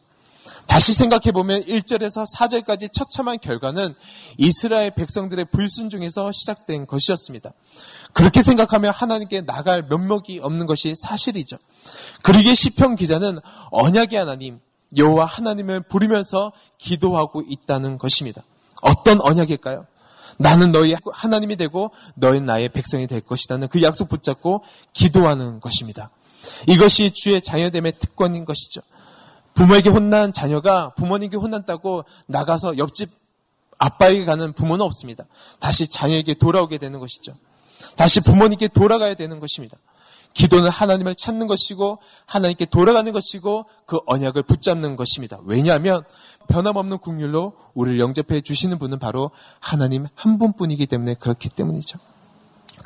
다시 0.66 0.94
생각해 0.94 1.32
보면 1.32 1.64
1절에서 1.64 2.26
4절까지 2.34 2.92
처참한 2.92 3.38
결과는 3.38 3.94
이스라엘 4.38 4.90
백성들의 4.94 5.46
불순종에서 5.52 6.32
시작된 6.32 6.86
것이었습니다. 6.86 7.52
그렇게 8.12 8.42
생각하면 8.42 8.92
하나님께 8.92 9.42
나갈 9.42 9.82
면목이 9.82 10.40
없는 10.42 10.66
것이 10.66 10.94
사실이죠. 10.96 11.58
그러기에 12.22 12.54
시편 12.54 12.96
기자는 12.96 13.38
언약의 13.70 14.18
하나님 14.18 14.60
여호와 14.96 15.24
하나님을 15.24 15.82
부르면서 15.82 16.52
기도하고 16.78 17.42
있다는 17.48 17.98
것입니다. 17.98 18.42
어떤 18.82 19.20
언약일까요? 19.20 19.86
나는 20.38 20.72
너희 20.72 20.96
하나님이 21.12 21.56
되고 21.56 21.92
너희 22.14 22.40
나의 22.40 22.70
백성이 22.70 23.06
될 23.06 23.20
것이라는 23.20 23.68
그 23.68 23.82
약속 23.82 24.08
붙잡고 24.08 24.64
기도하는 24.92 25.60
것입니다. 25.60 26.10
이것이 26.66 27.12
주의 27.12 27.40
자녀됨의 27.40 27.94
특권인 27.98 28.44
것이죠. 28.44 28.80
부모에게 29.54 29.90
혼난 29.90 30.32
자녀가 30.32 30.94
부모님께 30.94 31.36
혼났다고 31.36 32.04
나가서 32.26 32.78
옆집 32.78 33.08
아빠에게 33.78 34.24
가는 34.24 34.52
부모는 34.52 34.84
없습니다. 34.84 35.24
다시 35.58 35.88
자녀에게 35.88 36.34
돌아오게 36.34 36.78
되는 36.78 37.00
것이죠. 37.00 37.34
다시 37.96 38.20
부모님께 38.20 38.68
돌아가야 38.68 39.14
되는 39.14 39.40
것입니다. 39.40 39.76
기도는 40.34 40.70
하나님을 40.70 41.14
찾는 41.14 41.46
것이고 41.46 41.98
하나님께 42.26 42.66
돌아가는 42.66 43.12
것이고 43.12 43.66
그 43.86 43.98
언약을 44.06 44.44
붙잡는 44.44 44.96
것입니다. 44.96 45.38
왜냐하면 45.44 46.02
변함없는 46.48 46.98
국률로 46.98 47.54
우리를 47.74 47.98
영접해 48.00 48.40
주시는 48.40 48.78
분은 48.78 48.98
바로 48.98 49.30
하나님 49.60 50.06
한 50.14 50.38
분뿐이기 50.38 50.86
때문에 50.86 51.14
그렇기 51.14 51.50
때문이죠. 51.50 51.98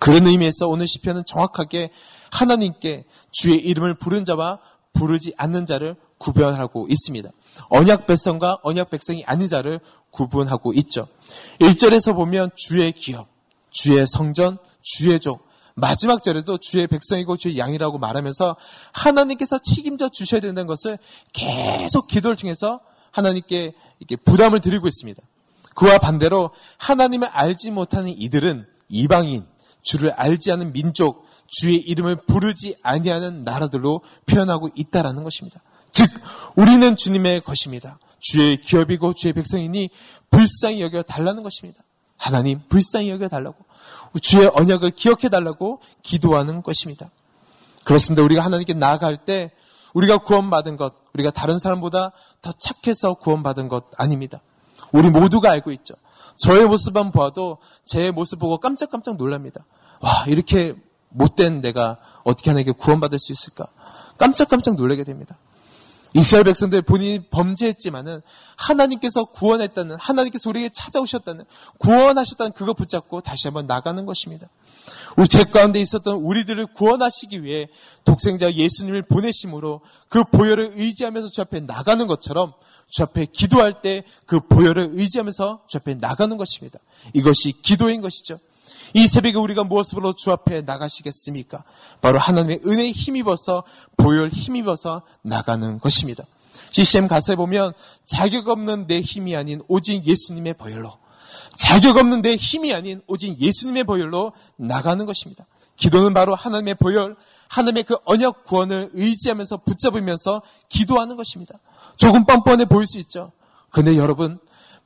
그런 0.01 0.27
의미에서 0.27 0.67
오늘 0.69 0.89
시편은 0.89 1.23
정확하게 1.27 1.91
하나님께 2.31 3.05
주의 3.33 3.59
이름을 3.59 3.95
부른 3.95 4.25
자와 4.25 4.59
부르지 4.93 5.35
않는 5.37 5.67
자를 5.67 5.97
구별하고 6.19 6.87
있습니다. 6.89 7.29
언약 7.69 8.07
백성과 8.07 8.59
언약 8.63 8.91
백성이 8.91 9.25
아닌 9.25 9.49
자를 9.49 9.81
구분하고 10.11 10.73
있죠. 10.75 11.07
1절에서 11.61 12.15
보면 12.15 12.51
주의 12.57 12.93
기업, 12.93 13.29
주의 13.71 14.05
성전, 14.07 14.59
주의 14.83 15.19
종, 15.21 15.39
마지막 15.75 16.23
절에도 16.23 16.57
주의 16.57 16.87
백성이고 16.87 17.37
주의 17.37 17.59
양이라고 17.59 17.99
말하면서 17.99 18.57
하나님께서 18.93 19.59
책임져 19.59 20.09
주셔야 20.09 20.41
된다는 20.41 20.67
것을 20.67 20.99
계속 21.35 22.07
기도를 22.07 22.37
통해서 22.37 22.81
하나님께 23.11 23.75
이렇게 23.99 24.17
부담을 24.25 24.61
드리고 24.61 24.89
있습니다. 24.89 25.23
그와 25.75 25.99
반대로 25.99 26.51
하나님을 26.79 27.29
알지 27.29 27.71
못하는 27.73 28.09
이들은 28.09 28.67
이방인, 28.89 29.47
주를 29.83 30.13
알지 30.13 30.51
않은 30.53 30.73
민족, 30.73 31.27
주의 31.47 31.77
이름을 31.77 32.25
부르지 32.27 32.77
아니하는 32.83 33.43
나라들로 33.45 34.01
표현하고 34.25 34.71
있다라는 34.75 35.23
것입니다. 35.23 35.61
즉 35.97 36.11
우리는 36.57 36.95
주님의 36.95 37.41
것입니다. 37.41 37.99
주의 38.21 38.61
기업이고 38.61 39.15
주의 39.15 39.33
백성이니 39.33 39.89
불쌍히 40.31 40.83
여겨 40.83 41.01
달라는 41.05 41.43
것입니다. 41.43 41.83
하나님 42.19 42.61
불쌍히 42.69 43.09
여겨 43.09 43.29
달라고 43.29 43.57
주의 44.21 44.47
언약을 44.47 44.91
기억해 44.91 45.31
달라고 45.31 45.81
기도하는 46.03 46.63
것입니다. 46.63 47.09
그렇습니다. 47.85 48.23
우리가 48.23 48.45
하나님께 48.45 48.75
나아갈 48.75 49.17
때 49.17 49.53
우리가 49.95 50.19
구원받은 50.19 50.77
것, 50.77 50.93
우리가 51.15 51.31
다른 51.31 51.59
사람보다 51.59 52.13
더 52.43 52.53
착해서 52.53 53.15
구원받은 53.15 53.69
것 53.69 53.87
아닙니다. 53.97 54.43
우리 54.93 55.09
모두가 55.09 55.51
알고 55.51 55.73
있죠. 55.73 55.95
저의 56.45 56.67
모습만 56.67 57.11
보아도 57.11 57.57
제 57.87 58.11
모습 58.11 58.39
보고 58.39 58.59
깜짝깜짝 58.59 59.17
놀랍니다. 59.17 59.65
와, 60.01 60.27
이렇게 60.27 60.75
못된 61.09 61.63
내가 61.63 61.97
어떻게 62.23 62.51
하나님께 62.51 62.73
구원받을 62.73 63.19
수 63.19 63.33
있을까? 63.33 63.69
깜짝깜짝 64.19 64.75
놀라게 64.75 65.05
됩니다. 65.05 65.39
이스라엘 66.17 66.45
백성들 66.45 66.83
본인이 66.83 67.19
범죄했지만은 67.31 68.23
하나님께서 68.57 69.25
구원했다는 69.25 69.97
하나님께서 69.97 70.49
우리에게 70.49 70.71
찾아오셨다는 70.75 71.45
구원하셨다는 71.79 72.53
그거 72.53 72.73
붙잡고 72.73 73.21
다시 73.21 73.49
한번 73.49 73.67
나가는 73.67 74.05
것입니다. 74.07 74.49
우리 75.17 75.29
죄 75.29 75.45
가운데 75.45 75.81
있었던 75.81 76.17
우리들을 76.17 76.67
구원하시기 76.67 77.43
위해 77.43 77.69
독생자 78.05 78.53
예수님을 78.53 79.03
보내심으로 79.03 79.81
그 80.09 80.25
보혈을 80.25 80.73
의지하면서 80.75 81.31
주 81.31 81.41
앞에 81.43 81.61
나가는 81.61 82.07
것처럼 82.07 82.53
주 82.89 83.03
앞에 83.03 83.27
기도할 83.27 83.83
때 83.83 84.05
그 84.27 84.41
보혈을 84.41 84.91
의지하면서 84.93 85.65
주 85.69 85.77
앞에 85.79 85.95
나가는 85.95 86.37
것입니다. 86.37 86.79
이것이 87.15 87.53
기도인 87.63 88.01
것이죠. 88.01 88.39
이 88.95 89.07
새벽에 89.07 89.37
우리가 89.37 89.65
무엇으로 89.65 90.15
주 90.15 90.31
앞에 90.31 90.63
나가시겠습니까? 90.63 91.65
바로 92.01 92.19
하나님의 92.19 92.61
은혜에 92.67 92.91
힘입어서 92.93 93.65
보혈 93.97 94.29
힘입어서 94.29 95.03
나가는 95.23 95.79
것입니다. 95.79 96.25
CCM 96.71 97.09
가사에 97.09 97.37
보면 97.37 97.73
자격 98.05 98.49
없는 98.49 98.87
내 98.87 99.01
힘이 99.01 99.37
아닌 99.37 99.63
오직 99.69 100.05
예수님의 100.07 100.55
보혈로 100.55 100.93
자격 101.57 101.97
없는 101.97 102.23
내 102.23 102.37
힘이 102.37 102.75
아닌 102.75 103.01
오직 103.07 103.41
예수님의 103.41 103.85
보혈로 103.85 104.33
나가는 104.57 105.05
것입니다. 105.07 105.47
기도는 105.77 106.15
바로 106.15 106.35
하나님의 106.35 106.75
보혈, 106.77 107.17
하나님의 107.49 107.85
그 107.85 107.97
언약 108.05 108.45
구원을 108.45 108.91
의지하면서 108.93 109.59
붙잡으면서 109.59 110.43
기도하는 110.69 111.17
것입니다. 111.17 111.59
조금 111.97 112.25
뻔뻔해 112.25 112.67
보일 112.67 112.87
수 112.87 112.99
있죠. 112.99 113.33
그런데 113.71 113.97
여러분, 113.97 114.39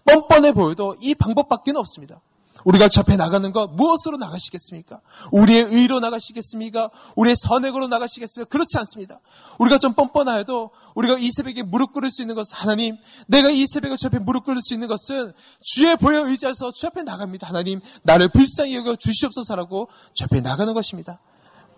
뻔뻔해 0.05 0.53
보여도 0.53 0.97
이 1.01 1.15
방법밖에 1.15 1.73
없습니다. 1.75 2.21
우리가 2.65 2.89
접해 2.89 3.17
나가는 3.17 3.51
것 3.53 3.71
무엇으로 3.75 4.17
나가시겠습니까? 4.17 5.01
우리의 5.33 5.65
의로 5.65 6.01
나가시겠습니까? 6.01 6.91
우리의 7.17 7.37
선행으로 7.37 7.89
나가시겠습니까? 7.89 8.49
그렇지 8.51 8.77
않습니다. 8.79 9.21
우리가 9.59 9.79
좀 9.79 9.95
뻔뻔하여도 9.95 10.71
우리가 10.95 11.19
이 11.19 11.31
새벽에 11.31 11.63
무릎 11.63 11.93
꿇을 11.93 12.11
수 12.11 12.23
있는 12.23 12.35
것은 12.35 12.57
하나님, 12.57 12.97
내가 13.27 13.51
이 13.51 13.67
새벽에 13.67 13.97
주 13.97 14.07
앞에 14.07 14.19
무릎 14.19 14.45
꿇을 14.45 14.61
수 14.63 14.75
있는 14.75 14.89
것은 14.89 15.33
주의 15.63 15.97
보여 15.97 16.29
의지해서 16.29 16.71
주 16.73 16.87
앞에 16.87 17.03
나갑니다. 17.03 17.49
하나님, 17.49 17.81
나를 18.03 18.29
불쌍히 18.29 18.75
여겨 18.77 18.97
주시옵소서라고 18.97 19.89
주 20.15 20.25
앞에 20.25 20.41
나가는 20.41 20.73
것입니다. 20.75 21.19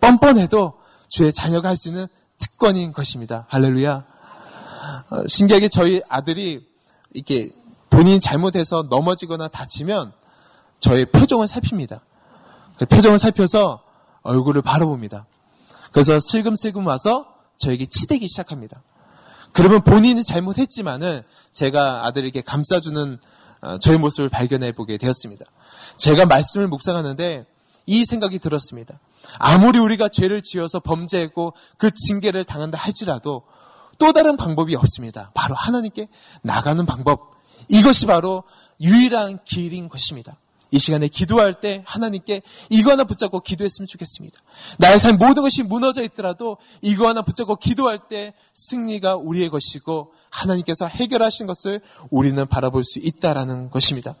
뻔뻔해도 0.01 0.73
주의 1.07 1.31
자녀가 1.31 1.69
할 1.69 1.77
수 1.77 1.89
있는 1.89 2.07
특권인 2.39 2.91
것입니다. 2.91 3.45
할렐루야. 3.49 4.05
어, 5.11 5.27
신기하게 5.27 5.69
저희 5.69 6.01
아들이 6.09 6.65
이렇게 7.13 7.51
본인이 7.89 8.19
잘못해서 8.19 8.87
넘어지거나 8.89 9.47
다치면 9.47 10.11
저의 10.83 11.05
표정을 11.05 11.47
살핍니다. 11.47 12.01
그 12.77 12.85
표정을 12.85 13.17
살펴서 13.17 13.81
얼굴을 14.21 14.61
바라봅니다. 14.61 15.25
그래서 15.93 16.19
슬금슬금 16.19 16.85
와서 16.85 17.33
저에게 17.57 17.85
치대기 17.85 18.27
시작합니다. 18.27 18.83
그러면 19.53 19.81
본인이 19.81 20.25
잘못했지만은 20.25 21.21
제가 21.53 22.05
아들에게 22.05 22.41
감싸주는 22.41 23.17
어, 23.61 23.77
저의 23.77 23.97
모습을 23.97 24.27
발견해 24.27 24.73
보게 24.73 24.97
되었습니다. 24.97 25.45
제가 25.95 26.25
말씀을 26.25 26.67
묵상하는데 26.67 27.45
이 27.85 28.05
생각이 28.05 28.39
들었습니다. 28.39 28.99
아무리 29.39 29.79
우리가 29.79 30.09
죄를 30.09 30.41
지어서 30.41 30.81
범죄했고 30.81 31.53
그 31.77 31.91
징계를 31.91 32.43
당한다 32.43 32.77
할지라도 32.77 33.43
또 33.99 34.11
다른 34.11 34.35
방법이 34.35 34.75
없습니다. 34.75 35.31
바로 35.33 35.55
하나님께 35.55 36.09
나가는 36.41 36.85
방법. 36.85 37.35
이것이 37.69 38.05
바로 38.05 38.43
유일한 38.81 39.39
길인 39.45 39.87
것입니다. 39.87 40.35
이 40.73 40.79
시간에 40.79 41.07
기도할 41.07 41.53
때 41.53 41.83
하나님께 41.85 42.41
이거 42.71 42.91
하나 42.91 43.03
붙잡고 43.03 43.41
기도했으면 43.41 43.87
좋겠습니다. 43.87 44.39
나의 44.79 44.97
삶 44.97 45.17
모든 45.19 45.43
것이 45.43 45.61
무너져 45.61 46.01
있더라도 46.01 46.57
이거 46.81 47.07
하나 47.07 47.21
붙잡고 47.21 47.57
기도할 47.57 47.99
때 48.09 48.33
승리가 48.55 49.17
우리의 49.17 49.49
것이고 49.49 50.13
하나님께서 50.31 50.87
해결하신 50.87 51.45
것을 51.45 51.79
우리는 52.09 52.43
바라볼 52.47 52.83
수 52.83 52.97
있다라는 52.97 53.69
것입니다. 53.69 54.15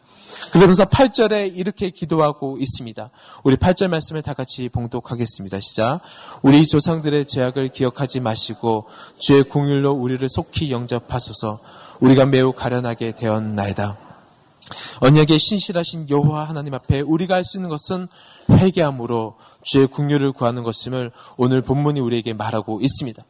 그러면서 0.51 0.85
8절에 0.85 1.57
이렇게 1.57 1.89
기도하고 1.89 2.57
있습니다. 2.59 3.09
우리 3.43 3.55
8절 3.55 3.87
말씀을 3.87 4.21
다 4.21 4.35
같이 4.35 4.69
봉독하겠습니다. 4.69 5.59
시작. 5.59 6.01
우리 6.43 6.67
조상들의 6.67 7.25
죄악을 7.25 7.69
기억하지 7.69 8.19
마시고 8.19 8.85
주의 9.17 9.41
긍휼로 9.41 9.91
우리를 9.91 10.27
속히 10.29 10.71
영접하소서 10.71 11.59
우리가 11.99 12.27
매우 12.27 12.53
가련하게 12.53 13.15
되었나이다. 13.15 14.02
언약의 14.99 15.39
신실하신 15.39 16.09
여호와 16.09 16.45
하나님 16.45 16.73
앞에 16.73 17.01
우리가 17.01 17.35
할 17.35 17.43
수 17.43 17.57
있는 17.57 17.69
것은 17.69 18.07
회개함으로 18.49 19.35
주의 19.63 19.87
국류를 19.87 20.31
구하는 20.31 20.63
것임을 20.63 21.11
오늘 21.37 21.61
본문이 21.61 21.99
우리에게 21.99 22.33
말하고 22.33 22.79
있습니다. 22.81 23.23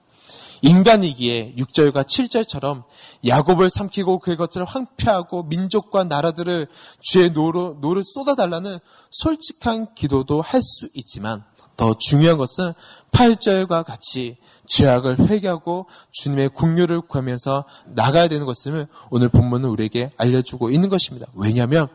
인간이기에 0.62 1.56
6절과 1.58 2.06
7절처럼 2.06 2.84
야곱을 3.28 3.70
삼키고 3.70 4.20
그의 4.20 4.38
거처를 4.38 4.64
황폐하고 4.64 5.44
민족과 5.44 6.06
나라들을 6.06 6.68
주의 7.02 7.32
노로, 7.32 7.78
노를 7.82 8.02
쏟아달라는 8.06 8.80
솔직한 9.12 9.94
기도도 9.94 10.42
할 10.42 10.62
수 10.62 10.88
있지만 10.94 11.44
더 11.76 11.96
중요한 12.00 12.38
것은 12.38 12.74
8절과 13.12 13.84
같이 13.84 14.38
죄악을 14.74 15.30
회개하고 15.30 15.86
주님의 16.12 16.50
국류를 16.50 17.02
구하면서 17.02 17.64
나가야 17.94 18.28
되는 18.28 18.46
것을 18.46 18.88
오늘 19.12 19.30
본문은 19.30 19.70
우리에게 19.70 20.10
알려주고 20.18 20.72
있는 20.72 20.90
것입니다. 20.90 21.28
왜냐하면 21.36 21.88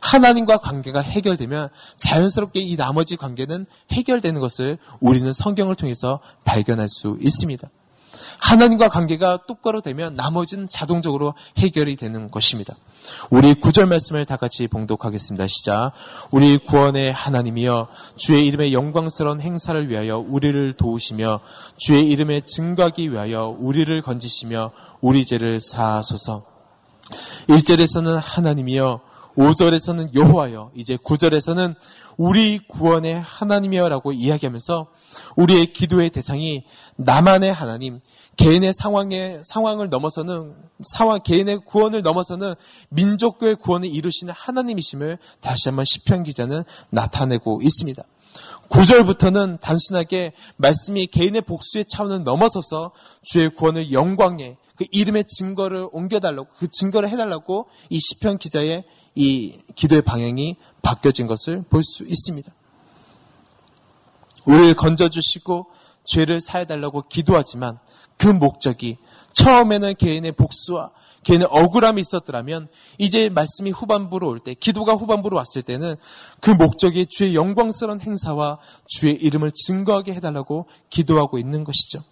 하나님과 0.00 0.58
관계가 0.58 1.00
해결되면 1.00 1.70
자연스럽게 1.96 2.60
이 2.60 2.76
나머지 2.76 3.16
관계는 3.16 3.64
해결되는 3.92 4.40
것을 4.40 4.76
우리는 5.00 5.32
성경을 5.32 5.74
통해서 5.74 6.20
발견할 6.44 6.88
수 6.88 7.18
있습니다. 7.20 7.68
하나님과 8.38 8.88
관계가 8.88 9.40
똑바로 9.46 9.80
되면 9.80 10.14
나머지는 10.14 10.68
자동적으로 10.68 11.34
해결이 11.58 11.96
되는 11.96 12.30
것입니다. 12.30 12.74
우리 13.30 13.54
구절 13.54 13.86
말씀을 13.86 14.24
다 14.24 14.36
같이 14.36 14.66
봉독하겠습니다. 14.68 15.46
시작. 15.48 15.92
우리 16.30 16.58
구원의 16.58 17.12
하나님이여 17.12 17.88
주의 18.16 18.46
이름의 18.46 18.72
영광스러운 18.72 19.40
행사를 19.40 19.88
위하여 19.88 20.18
우리를 20.18 20.74
도우시며 20.74 21.40
주의 21.76 22.08
이름의 22.08 22.42
증거하기 22.42 23.12
위하여 23.12 23.54
우리를 23.58 24.00
건지시며 24.02 24.70
우리 25.00 25.24
죄를 25.24 25.60
사하소서. 25.60 26.44
1절에서는 27.48 28.20
하나님이여 28.22 29.00
5절에서는 29.36 30.14
여호와여 30.14 30.72
이제 30.74 30.96
9절에서는 30.96 31.76
우리 32.16 32.58
구원의 32.58 33.20
하나님이여라고 33.22 34.12
이야기하면서 34.12 34.88
우리의 35.36 35.72
기도의 35.72 36.10
대상이 36.10 36.64
나만의 36.96 37.52
하나님, 37.52 38.00
개인의 38.38 38.72
상황의 38.72 39.42
상황을 39.44 39.88
넘어서는 39.90 40.54
상황 40.82 41.20
개인의 41.22 41.58
구원을 41.66 42.02
넘어서는 42.02 42.54
민족의 42.88 43.56
구원을 43.56 43.88
이루시는 43.88 44.32
하나님이심을 44.34 45.18
다시 45.40 45.68
한번 45.68 45.84
시편 45.84 46.22
기자는 46.22 46.62
나타내고 46.90 47.60
있습니다. 47.62 48.02
9절부터는 48.68 49.60
단순하게 49.60 50.32
말씀이 50.56 51.08
개인의 51.08 51.42
복수의 51.42 51.86
차원을 51.88 52.22
넘어서서 52.22 52.92
주의 53.24 53.48
구원을 53.48 53.92
영광에 53.92 54.56
그 54.76 54.84
이름의 54.92 55.24
증거를 55.24 55.88
옮겨달라고 55.90 56.48
그 56.56 56.68
증거를 56.68 57.08
해달라고 57.08 57.66
이 57.90 57.98
시편 57.98 58.38
기자의 58.38 58.84
이 59.16 59.58
기도의 59.74 60.02
방향이 60.02 60.56
바뀌어진 60.80 61.26
것을 61.26 61.64
볼 61.68 61.82
수 61.82 62.04
있습니다. 62.04 62.52
우리를 64.46 64.74
건져주시고 64.74 65.66
죄를 66.04 66.40
사해달라고 66.40 67.08
기도하지만 67.08 67.78
그 68.18 68.26
목적이 68.26 68.98
처음에는 69.32 69.94
개인의 69.94 70.32
복수와 70.32 70.90
개인의 71.24 71.48
억울함이 71.50 72.00
있었더라면 72.00 72.68
이제 72.96 73.28
말씀이 73.28 73.70
후반부로 73.70 74.28
올 74.28 74.40
때, 74.40 74.54
기도가 74.54 74.94
후반부로 74.94 75.36
왔을 75.36 75.62
때는 75.62 75.96
그 76.40 76.50
목적이 76.50 77.06
주의 77.06 77.34
영광스러운 77.34 78.00
행사와 78.00 78.58
주의 78.86 79.14
이름을 79.14 79.52
증거하게 79.52 80.14
해달라고 80.14 80.66
기도하고 80.90 81.38
있는 81.38 81.64
것이죠. 81.64 82.02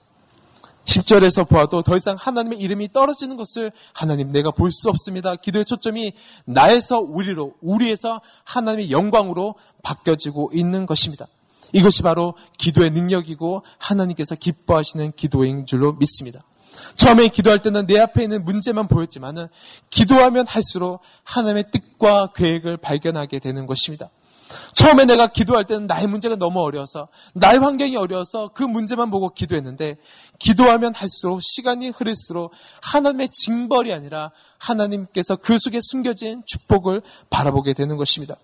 10절에서 0.85 1.49
보아도 1.49 1.83
더 1.83 1.97
이상 1.97 2.17
하나님의 2.19 2.59
이름이 2.59 2.93
떨어지는 2.93 3.37
것을 3.37 3.73
하나님 3.93 4.31
내가 4.33 4.51
볼 4.51 4.71
수 4.71 4.89
없습니다. 4.89 5.35
기도의 5.35 5.65
초점이 5.65 6.13
나에서 6.45 7.01
우리로, 7.01 7.55
우리에서 7.61 8.21
하나님의 8.45 8.91
영광으로 8.91 9.55
바뀌어지고 9.83 10.51
있는 10.53 10.87
것입니다. 10.87 11.27
이것이 11.77 12.01
바로 12.01 12.35
기도의 12.57 12.91
능력이고 12.91 13.63
하나님께서 13.77 14.35
기뻐하시는 14.35 15.13
기도인 15.15 15.67
줄로 15.67 15.93
믿습니다. 15.93 16.43
처음에 16.95 17.29
기도할 17.29 17.61
때는 17.61 17.87
내 17.87 17.99
앞에 17.99 18.23
있는 18.23 18.47
문제만 18.47 18.89
보였지만은 18.89 19.49
기도하면 19.91 20.47
할수록 20.47 21.01
하나님의 21.25 21.67
뜻과 21.71 22.33
계획을 22.35 22.79
발견하게 22.79 23.41
되는 23.41 23.67
것입니다. 23.67 24.09
처음에 24.73 25.05
내가 25.05 25.27
기도할 25.27 25.65
때는 25.65 25.87
나의 25.87 26.07
문제가 26.07 26.37
너무 26.37 26.61
어려워서 26.61 27.09
나의 27.35 27.59
환경이 27.59 27.97
어려워서 27.97 28.53
그 28.55 28.63
문제만 28.63 29.11
보고 29.11 29.35
기도했는데 29.35 29.97
기도하면 30.39 30.95
할수록 30.95 31.41
시간이 31.43 31.91
흐를수록 31.91 32.53
하나님의 32.81 33.29
징벌이 33.33 33.93
아니라 33.93 34.31
하나님께서 34.57 35.37
그 35.37 35.59
속에 35.59 35.81
숨겨진 35.83 36.43
축복을 36.47 37.03
바라보게 37.29 37.75
되는 37.75 37.99
것입니다. 37.99 38.37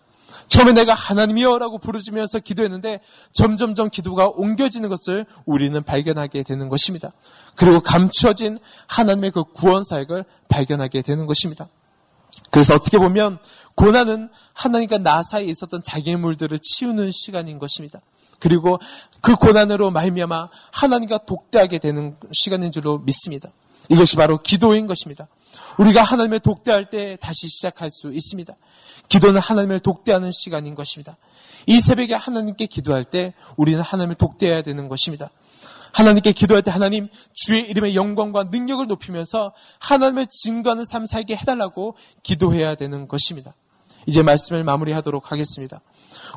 처음에 0.53 0.75
내가 0.75 0.93
하나님이여라고 0.93 1.79
부르짖으면서 1.79 2.41
기도했는데 2.41 3.01
점점점 3.33 3.88
기도가 3.88 4.29
옮겨지는 4.29 4.91
것을 4.91 5.25
우리는 5.47 5.83
발견하게 5.83 6.43
되는 6.43 6.69
것입니다. 6.69 7.11
그리고 7.57 7.81
감추어진 7.81 8.59
하나님의 8.87 9.31
그 9.31 9.45
구원 9.45 9.83
사역을 9.83 10.27
발견하게 10.51 11.01
되는 11.01 11.25
것입니다. 11.25 11.69
그래서 12.51 12.75
어떻게 12.75 12.99
보면 12.99 13.38
고난은 13.77 14.29
하나님과 14.53 14.99
나 14.99 15.23
사이에 15.23 15.47
있었던 15.47 15.83
자기의 15.83 16.17
물들을 16.17 16.59
치우는 16.59 17.12
시간인 17.12 17.59
것입니다. 17.59 18.01
그리고 18.38 18.79
그 19.23 19.37
고난으로 19.37 19.91
말미암아 19.91 20.51
하나님과 20.71 21.21
독대하게 21.25 21.79
되는 21.79 22.15
시간인 22.33 22.73
줄로 22.73 22.99
믿습니다. 22.99 23.49
이것이 23.88 24.17
바로 24.17 24.37
기도인 24.43 24.87
것입니다. 24.87 25.29
우리가 25.79 26.03
하나님의 26.03 26.41
독대할 26.41 26.91
때 26.91 27.17
다시 27.23 27.49
시작할 27.49 27.91
수 27.91 28.12
있습니다. 28.12 28.55
기도는 29.12 29.42
하나님을 29.42 29.81
독대하는 29.81 30.31
시간인 30.33 30.75
것입니다. 30.75 31.18
이 31.66 31.81
새벽에 31.81 32.14
하나님께 32.14 32.64
기도할 32.64 33.05
때 33.05 33.35
우리는 33.59 33.79
하나님을 33.79 34.14
독대해야 34.14 34.62
되는 34.62 34.88
것입니다. 34.88 35.31
하나님께 35.92 36.33
기도할 36.33 36.62
때 36.62 36.70
하나님 36.70 37.09
주의 37.35 37.68
이름의 37.68 37.94
영광과 37.94 38.44
능력을 38.44 38.87
높이면서 38.87 39.53
하나님을 39.81 40.29
증거하는 40.31 40.85
삶 40.85 41.05
살게 41.05 41.37
해달라고 41.37 41.94
기도해야 42.22 42.75
되는 42.75 43.07
것입니다. 43.07 43.55
이제 44.07 44.22
말씀을 44.22 44.64
마무리하도록 44.64 45.31
하겠습니다. 45.31 45.83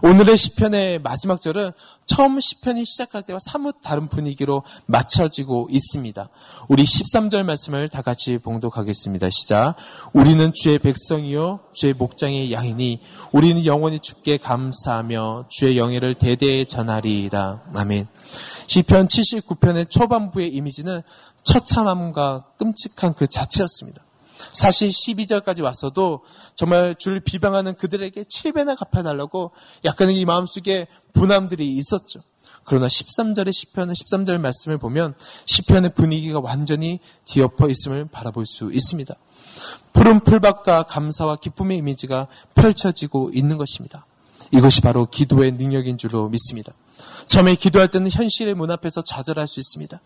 오늘의 0.01 0.37
시편의 0.37 0.99
마지막 0.99 1.41
절은 1.41 1.71
처음 2.05 2.39
시편이 2.39 2.85
시작할 2.85 3.23
때와 3.23 3.39
사뭇 3.41 3.77
다른 3.83 4.07
분위기로 4.07 4.63
맞춰지고 4.85 5.67
있습니다. 5.71 6.29
우리 6.67 6.83
13절 6.83 7.43
말씀을 7.43 7.89
다 7.89 8.01
같이 8.01 8.37
봉독하겠습니다. 8.37 9.29
시작. 9.31 9.75
우리는 10.13 10.53
주의 10.53 10.77
백성이요 10.79 11.61
주의 11.73 11.93
목장의 11.93 12.51
양이니 12.51 13.01
우리는 13.31 13.65
영원히 13.65 13.99
주께 13.99 14.37
감사하며 14.37 15.45
주의 15.49 15.77
영예를 15.77 16.15
대대에 16.15 16.65
전하리이다. 16.65 17.63
아멘. 17.73 18.07
시편 18.67 19.07
79편의 19.07 19.89
초반부의 19.89 20.49
이미지는 20.49 21.01
처참함과 21.43 22.43
끔찍한 22.57 23.13
그 23.13 23.27
자체였습니다. 23.27 24.04
사실 24.51 24.89
12절까지 24.89 25.63
왔어도 25.63 26.21
정말 26.55 26.95
주를 26.95 27.19
비방하는 27.19 27.75
그들에게 27.75 28.23
7배나 28.23 28.77
갚아달라고 28.77 29.51
약간의 29.83 30.17
이 30.17 30.25
마음속에 30.25 30.87
분함들이 31.13 31.73
있었죠. 31.73 32.21
그러나 32.63 32.87
13절의 32.87 33.53
시편의 33.53 33.95
13절 33.95 34.39
말씀을 34.39 34.77
보면 34.77 35.13
시편의 35.45 35.93
분위기가 35.93 36.39
완전히 36.39 36.99
뒤엎어 37.25 37.69
있음을 37.69 38.05
바라볼 38.11 38.45
수 38.45 38.71
있습니다. 38.73 39.15
푸른 39.93 40.19
풀밭과 40.19 40.83
감사와 40.83 41.37
기쁨의 41.37 41.77
이미지가 41.77 42.27
펼쳐지고 42.55 43.31
있는 43.33 43.57
것입니다. 43.57 44.05
이것이 44.51 44.81
바로 44.81 45.05
기도의 45.05 45.53
능력인 45.53 45.97
줄로 45.97 46.27
믿습니다. 46.29 46.73
처음에 47.25 47.55
기도할 47.55 47.87
때는 47.89 48.11
현실의 48.11 48.53
문 48.55 48.71
앞에서 48.71 49.03
좌절할 49.03 49.47
수 49.47 49.59
있습니다. 49.59 49.99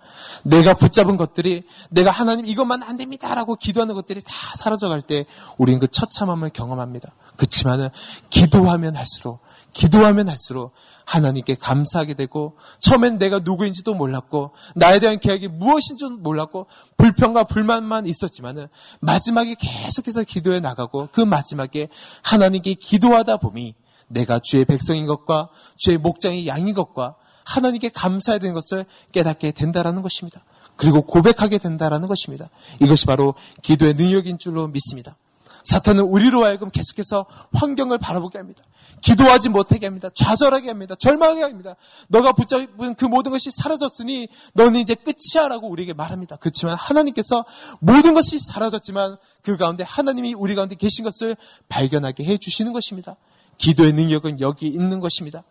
내가 0.43 0.73
붙잡은 0.73 1.17
것들이 1.17 1.63
내가 1.89 2.11
하나님 2.11 2.45
이것만 2.45 2.83
안 2.83 2.97
됩니다라고 2.97 3.55
기도하는 3.55 3.95
것들이 3.95 4.21
다 4.21 4.33
사라져갈 4.57 5.01
때 5.01 5.25
우리는 5.57 5.79
그 5.79 5.87
처참함을 5.87 6.49
경험합니다. 6.49 7.11
그렇지만은 7.35 7.89
기도하면 8.29 8.95
할수록 8.95 9.41
기도하면 9.73 10.29
할수록 10.29 10.73
하나님께 11.05 11.55
감사하게 11.55 12.13
되고 12.13 12.57
처음엔 12.79 13.17
내가 13.17 13.39
누구인지도 13.39 13.95
몰랐고 13.95 14.51
나에 14.75 14.99
대한 14.99 15.19
계획이 15.19 15.47
무엇인지도 15.47 16.17
몰랐고 16.17 16.67
불평과 16.97 17.45
불만만 17.45 18.05
있었지만은 18.05 18.67
마지막에 18.99 19.55
계속해서 19.59 20.23
기도해 20.23 20.59
나가고 20.59 21.09
그 21.11 21.21
마지막에 21.21 21.89
하나님께 22.21 22.75
기도하다 22.75 23.37
보니 23.37 23.73
내가 24.09 24.39
주의 24.39 24.65
백성인 24.65 25.07
것과 25.07 25.49
주의 25.77 25.97
목장의 25.97 26.47
양인 26.47 26.75
것과 26.75 27.15
하나님께 27.45 27.89
감사해야 27.89 28.39
되는 28.39 28.53
것을 28.53 28.85
깨닫게 29.11 29.51
된다라는 29.51 30.01
것입니다. 30.01 30.43
그리고 30.75 31.01
고백하게 31.01 31.57
된다라는 31.57 32.07
것입니다. 32.07 32.49
이것이 32.81 33.05
바로 33.05 33.33
기도의 33.61 33.95
능력인 33.95 34.37
줄로 34.37 34.67
믿습니다. 34.67 35.17
사탄은 35.63 36.03
우리로 36.03 36.43
하여금 36.43 36.69
계속해서 36.71 37.25
환경을 37.53 37.97
바라보게 37.97 38.37
합니다. 38.37 38.63
기도하지 39.01 39.49
못하게 39.49 39.87
합니다. 39.87 40.09
좌절하게 40.15 40.67
합니다. 40.69 40.95
절망하게 40.95 41.41
합니다. 41.41 41.75
너가 42.07 42.31
붙잡은 42.33 42.95
그 42.95 43.05
모든 43.05 43.31
것이 43.31 43.49
사라졌으니 43.51 44.27
너는 44.53 44.79
이제 44.79 44.95
끝이야라고 44.95 45.69
우리에게 45.69 45.93
말합니다. 45.93 46.37
그렇지만 46.37 46.75
하나님께서 46.75 47.45
모든 47.79 48.13
것이 48.13 48.39
사라졌지만 48.39 49.17
그 49.41 49.57
가운데 49.57 49.83
하나님이 49.83 50.33
우리 50.33 50.55
가운데 50.55 50.75
계신 50.75 51.03
것을 51.03 51.35
발견하게 51.67 52.25
해 52.25 52.37
주시는 52.37 52.73
것입니다. 52.73 53.15
기도의 53.59 53.93
능력은 53.93 54.39
여기 54.39 54.65
있는 54.67 54.99
것입니다. 54.99 55.43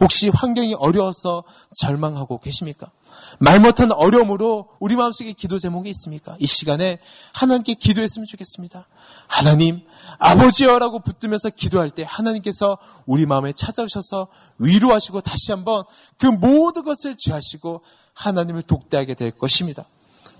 혹시 0.00 0.28
환경이 0.28 0.74
어려워서 0.74 1.44
절망하고 1.78 2.38
계십니까? 2.38 2.90
말 3.38 3.60
못한 3.60 3.92
어려움으로 3.92 4.68
우리 4.80 4.96
마음속에 4.96 5.32
기도 5.32 5.58
제목이 5.58 5.88
있습니까? 5.90 6.36
이 6.38 6.46
시간에 6.46 6.98
하나님께 7.32 7.74
기도했으면 7.74 8.26
좋겠습니다. 8.26 8.86
하나님, 9.26 9.80
아버지여라고 10.18 11.00
붙들면서 11.00 11.50
기도할 11.50 11.90
때 11.90 12.04
하나님께서 12.06 12.78
우리 13.06 13.26
마음에 13.26 13.52
찾아오셔서 13.52 14.28
위로하시고 14.58 15.20
다시 15.22 15.52
한번 15.52 15.84
그 16.18 16.26
모든 16.26 16.84
것을 16.84 17.16
죄하시고 17.18 17.82
하나님을 18.14 18.62
독대하게 18.62 19.14
될 19.14 19.32
것입니다. 19.32 19.84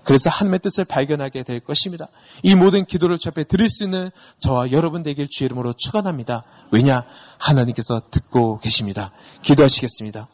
그래서 0.05 0.29
하나님의 0.29 0.59
뜻을 0.59 0.85
발견하게 0.85 1.43
될 1.43 1.59
것입니다. 1.59 2.07
이 2.43 2.55
모든 2.55 2.85
기도를 2.85 3.17
주 3.17 3.27
앞에 3.29 3.43
드릴 3.43 3.69
수 3.69 3.83
있는 3.83 4.11
저와 4.39 4.71
여러분 4.71 5.03
되길 5.03 5.27
주의 5.29 5.47
이름으로 5.47 5.73
축원합니다. 5.73 6.43
왜냐? 6.71 7.03
하나님께서 7.39 8.01
듣고 8.11 8.59
계십니다. 8.59 9.11
기도하시겠습니다. 9.41 10.27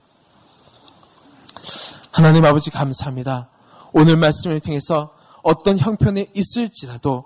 하나님 2.11 2.45
아버지 2.45 2.69
감사합니다. 2.69 3.49
오늘 3.93 4.17
말씀을 4.17 4.59
통해서 4.59 5.13
어떤 5.41 5.79
형편에 5.79 6.27
있을지라도 6.35 7.25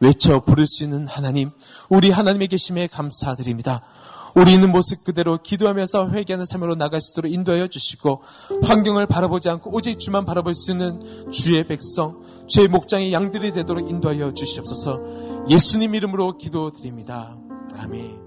외쳐 0.00 0.44
부를 0.44 0.66
수 0.66 0.82
있는 0.82 1.06
하나님, 1.06 1.50
우리 1.88 2.10
하나님의 2.10 2.48
계심에 2.48 2.86
감사드립니다. 2.88 3.82
우리 4.34 4.54
있는 4.54 4.72
모습 4.72 5.04
그대로 5.04 5.38
기도하면서 5.42 6.10
회개하는 6.10 6.46
삶으로 6.46 6.74
나갈 6.74 7.00
수 7.00 7.12
있도록 7.12 7.32
인도하여 7.32 7.66
주시고 7.66 8.22
환경을 8.62 9.06
바라보지 9.06 9.48
않고 9.50 9.74
오직 9.74 9.98
주만 9.98 10.24
바라볼 10.24 10.54
수 10.54 10.72
있는 10.72 11.30
주의 11.30 11.62
백성, 11.66 12.22
주의 12.48 12.68
목장의 12.68 13.12
양들이 13.12 13.52
되도록 13.52 13.90
인도하여 13.90 14.32
주시옵소서 14.32 15.46
예수님 15.48 15.94
이름으로 15.94 16.38
기도드립니다. 16.38 17.36
아멘. 17.76 18.21